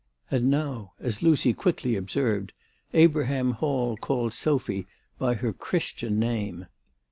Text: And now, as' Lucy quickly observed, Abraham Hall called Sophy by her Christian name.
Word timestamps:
And 0.31 0.49
now, 0.49 0.93
as' 0.99 1.21
Lucy 1.21 1.53
quickly 1.53 1.95
observed, 1.95 2.53
Abraham 2.91 3.51
Hall 3.51 3.95
called 3.97 4.33
Sophy 4.33 4.87
by 5.19 5.35
her 5.35 5.53
Christian 5.53 6.17
name. 6.17 6.65